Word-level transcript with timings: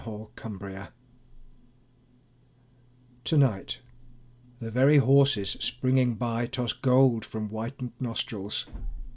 WINTER 0.03 0.31
EVENING 0.47 0.87
To 3.25 3.37
night 3.37 3.81
the 4.59 4.71
very 4.71 4.97
horses 4.97 5.49
springing 5.59 6.15
by 6.15 6.47
Toss 6.47 6.73
gold 6.73 7.23
from 7.23 7.49
whitened 7.49 7.91
nostrils. 7.99 8.65